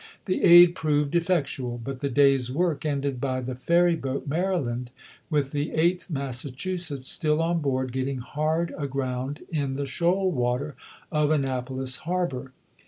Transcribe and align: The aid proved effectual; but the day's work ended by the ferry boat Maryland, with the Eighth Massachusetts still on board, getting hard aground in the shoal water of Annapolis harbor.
The 0.25 0.43
aid 0.43 0.73
proved 0.73 1.13
effectual; 1.13 1.77
but 1.77 1.99
the 1.99 2.09
day's 2.09 2.51
work 2.51 2.87
ended 2.87 3.21
by 3.21 3.39
the 3.39 3.53
ferry 3.53 3.95
boat 3.95 4.25
Maryland, 4.25 4.89
with 5.29 5.51
the 5.51 5.73
Eighth 5.73 6.09
Massachusetts 6.09 7.07
still 7.07 7.39
on 7.39 7.59
board, 7.61 7.91
getting 7.93 8.17
hard 8.17 8.73
aground 8.79 9.41
in 9.51 9.75
the 9.75 9.85
shoal 9.85 10.31
water 10.31 10.73
of 11.11 11.29
Annapolis 11.29 11.97
harbor. 11.97 12.51